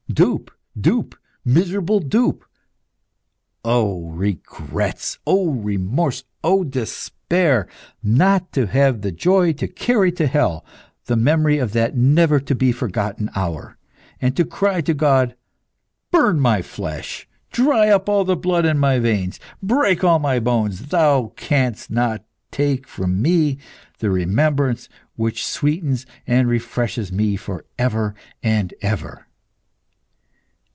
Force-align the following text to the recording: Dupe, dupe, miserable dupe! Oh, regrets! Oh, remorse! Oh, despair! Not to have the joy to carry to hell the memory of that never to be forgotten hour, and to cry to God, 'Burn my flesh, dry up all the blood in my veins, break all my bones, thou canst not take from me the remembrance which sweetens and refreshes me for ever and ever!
Dupe, 0.13 0.51
dupe, 0.77 1.15
miserable 1.45 2.01
dupe! 2.01 2.43
Oh, 3.63 4.09
regrets! 4.09 5.19
Oh, 5.25 5.51
remorse! 5.53 6.25
Oh, 6.43 6.65
despair! 6.65 7.65
Not 8.03 8.51
to 8.51 8.67
have 8.67 9.01
the 9.03 9.13
joy 9.13 9.53
to 9.53 9.69
carry 9.69 10.11
to 10.11 10.27
hell 10.27 10.65
the 11.05 11.15
memory 11.15 11.59
of 11.59 11.71
that 11.71 11.95
never 11.95 12.41
to 12.41 12.53
be 12.53 12.73
forgotten 12.73 13.31
hour, 13.37 13.77
and 14.21 14.35
to 14.35 14.43
cry 14.43 14.81
to 14.81 14.93
God, 14.93 15.33
'Burn 16.11 16.41
my 16.41 16.61
flesh, 16.61 17.25
dry 17.49 17.87
up 17.87 18.09
all 18.09 18.25
the 18.25 18.35
blood 18.35 18.65
in 18.65 18.77
my 18.77 18.99
veins, 18.99 19.39
break 19.63 20.03
all 20.03 20.19
my 20.19 20.39
bones, 20.41 20.87
thou 20.89 21.27
canst 21.37 21.89
not 21.89 22.25
take 22.51 22.85
from 22.85 23.21
me 23.21 23.59
the 23.99 24.09
remembrance 24.09 24.89
which 25.15 25.45
sweetens 25.45 26.05
and 26.27 26.49
refreshes 26.49 27.13
me 27.13 27.37
for 27.37 27.63
ever 27.79 28.13
and 28.43 28.73
ever! 28.81 29.25